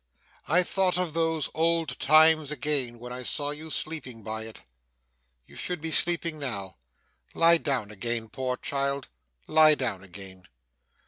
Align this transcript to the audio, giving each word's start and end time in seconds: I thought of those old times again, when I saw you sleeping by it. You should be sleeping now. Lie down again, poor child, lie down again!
I 0.47 0.63
thought 0.63 0.97
of 0.97 1.13
those 1.13 1.51
old 1.53 1.99
times 1.99 2.49
again, 2.49 2.97
when 2.97 3.13
I 3.13 3.21
saw 3.21 3.51
you 3.51 3.69
sleeping 3.69 4.23
by 4.23 4.45
it. 4.45 4.63
You 5.45 5.55
should 5.55 5.79
be 5.79 5.91
sleeping 5.91 6.39
now. 6.39 6.77
Lie 7.35 7.59
down 7.59 7.91
again, 7.91 8.27
poor 8.27 8.57
child, 8.57 9.09
lie 9.45 9.75
down 9.75 10.03
again! 10.03 10.47